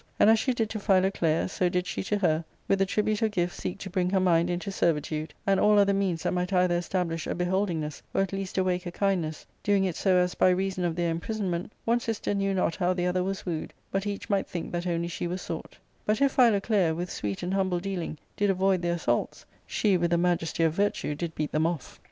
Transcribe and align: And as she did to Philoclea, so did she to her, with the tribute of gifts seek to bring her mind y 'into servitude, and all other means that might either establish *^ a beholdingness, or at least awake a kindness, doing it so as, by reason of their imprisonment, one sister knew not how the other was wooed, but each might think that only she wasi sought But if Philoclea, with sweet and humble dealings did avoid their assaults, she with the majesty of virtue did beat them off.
And 0.19 0.31
as 0.31 0.39
she 0.39 0.51
did 0.51 0.67
to 0.71 0.79
Philoclea, 0.79 1.47
so 1.47 1.69
did 1.69 1.85
she 1.85 2.01
to 2.05 2.17
her, 2.17 2.43
with 2.67 2.79
the 2.79 2.87
tribute 2.87 3.21
of 3.21 3.29
gifts 3.29 3.57
seek 3.57 3.77
to 3.77 3.89
bring 3.91 4.09
her 4.09 4.19
mind 4.19 4.49
y 4.49 4.53
'into 4.53 4.71
servitude, 4.71 5.31
and 5.45 5.59
all 5.59 5.77
other 5.77 5.93
means 5.93 6.23
that 6.23 6.31
might 6.33 6.51
either 6.51 6.75
establish 6.75 7.25
*^ 7.27 7.31
a 7.31 7.35
beholdingness, 7.35 8.01
or 8.11 8.21
at 8.21 8.33
least 8.33 8.57
awake 8.57 8.87
a 8.87 8.91
kindness, 8.91 9.45
doing 9.61 9.83
it 9.83 9.95
so 9.95 10.17
as, 10.17 10.33
by 10.33 10.49
reason 10.49 10.85
of 10.85 10.95
their 10.95 11.11
imprisonment, 11.11 11.71
one 11.85 11.99
sister 11.99 12.33
knew 12.33 12.51
not 12.55 12.75
how 12.77 12.93
the 12.95 13.05
other 13.05 13.23
was 13.23 13.45
wooed, 13.45 13.75
but 13.91 14.07
each 14.07 14.27
might 14.27 14.47
think 14.47 14.71
that 14.71 14.87
only 14.87 15.07
she 15.07 15.27
wasi 15.27 15.39
sought 15.41 15.77
But 16.03 16.19
if 16.19 16.31
Philoclea, 16.31 16.95
with 16.95 17.11
sweet 17.11 17.43
and 17.43 17.53
humble 17.53 17.79
dealings 17.79 18.17
did 18.35 18.49
avoid 18.49 18.81
their 18.81 18.95
assaults, 18.95 19.45
she 19.67 19.97
with 19.97 20.09
the 20.09 20.17
majesty 20.17 20.63
of 20.63 20.73
virtue 20.73 21.13
did 21.13 21.35
beat 21.35 21.51
them 21.51 21.67
off. 21.67 21.99